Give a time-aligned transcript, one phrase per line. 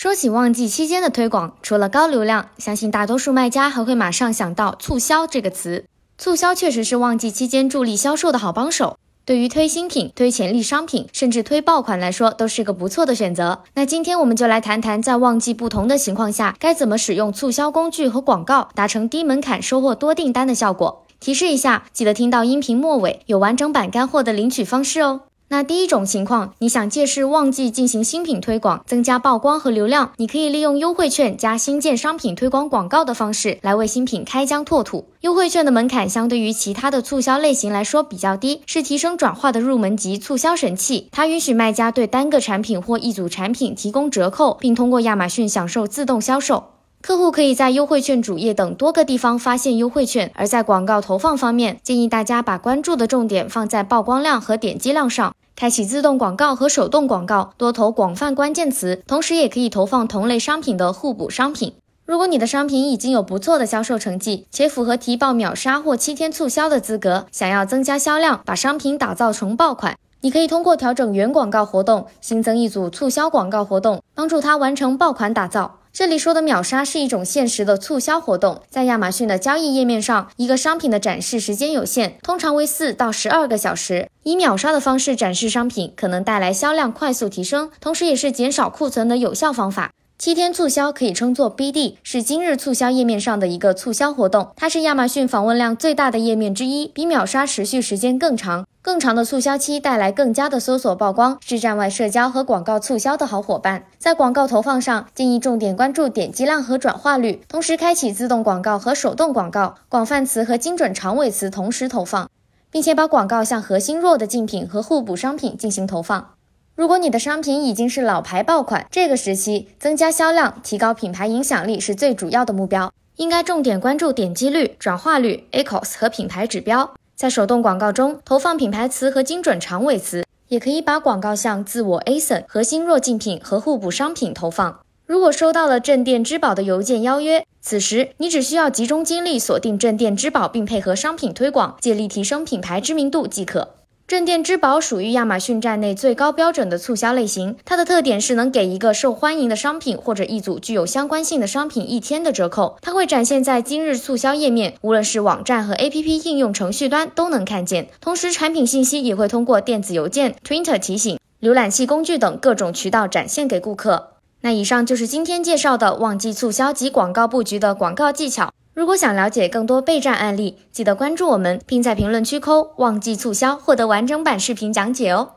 [0.00, 5.86] 说起旺季期间的推广，除了高流量，相信大多数卖家还会马上想到促销这个词。
[6.16, 13.64] 促销确实是旺季期间助力销售的好帮手，对于推新品、推潜力商品，甚至推爆款来说，都是个不错的选择。
[13.74, 21.06] 那今天我们就来谈谈，在旺季不同的情况下，该怎么使用促销工具和广告，达成低门槛收获多订单的效果。
[21.18, 25.22] 提示一下，记得听到音频末尾有完整版干货的领取方式哦。
[25.50, 35.08] 那第一种情况，你想借势旺季进行新品推广，增加曝光和流量，你可以利用优惠券加新建商品推广广告的方式来为新品开疆拓土。
[35.22, 41.08] 优惠券的门槛相对于其他的促销类型来说比较低，是提升转化的入门级促销神器。
[41.10, 46.64] 它允许卖家对单个产品或一组产品提供折扣，并通过亚马逊享受自动销售。
[47.00, 50.30] 客户可以在优惠券主页等多个地方发现优惠券。
[50.34, 55.34] 而在广告投放方面，建议大家把关注的重点放在曝光量和点击量上。
[55.56, 61.74] 开启自动广告和手动广告，多投广泛关键词，同时也可以投放同类商品的互补商品。
[62.04, 75.77] 如果你的商品已经有不错的销售成绩，且符合提报秒杀或七天促销的资格，想要增加销量，把商品打造成爆款，你可以通过调整原广告活动，新增一组促销广告活动，帮助它完成爆款打造。
[75.98, 84.08] 这里说的秒杀是一种限时的促销活动，在亚马逊的交易页面上，一个商品的展示时间有限，通常为四到十二个小时。
[84.22, 89.90] 以秒杀的方式展示商品，可能带来销量快速提升，同时也是减少库存的有效方法。
[90.18, 94.48] 七天促销可以称作 BD，是今日促销页面上的一个促销活动。
[94.56, 98.66] 它是亚马逊访问量最大的页面之一，比秒杀持续时间更长。
[98.82, 103.84] 更长的促销期带来更加的搜索曝光，是站外社交和广告促销的好伙伴。
[103.98, 112.28] 在广告投放上，建议重点关注点击量和转化率，同时开启自动广告和手动广告，广泛词和精准长尾词同时投放，
[112.72, 116.30] 并且把广告向核心弱的竞品和互补商品进行投放。
[116.78, 126.94] 如果你的商品已经是老牌爆款，这个时期增加销量、提高品牌影响力是最主要的目标，应该重点关注点击率、转化率、ACOS 和品牌指标。
[127.16, 134.78] 在手动广告中投放品牌词和精准长尾词，也可以把广告向自我 ASIN、核心弱竞品和互补商品投放。
[135.04, 143.74] 如果收到了镇店之宝的邮件邀约，此时你只需要集中精力锁定镇店之宝，并配合商品推广，借力提升品牌知名度即可。
[144.08, 152.78] 镇店之宝属于亚马逊站内最高标准的促销类型，它的特点是能给一个受欢迎的商品或者一组具有相关性的商品一天的折扣。
[152.80, 157.90] 它会展现在今日促销页面，无论是网站和 APP 应用程序端都能看见。
[158.00, 164.14] 同时，产品信息也会通过电子邮件、Twitter 提醒、浏览器工具等各种渠道展现给顾客。
[164.40, 168.50] 那以上就是今天介绍的旺季促销及广告布局的广告技巧。
[168.78, 175.30] 如果想了解更多备战案例，记得关注我们，并在评论区扣“旺季促销”获得完整版视频讲解哦。